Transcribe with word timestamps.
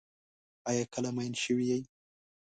آیا 0.69 0.83
کله 0.93 1.09
مئین 1.15 1.33
شوی 1.43 1.65
یې؟ 1.71 1.79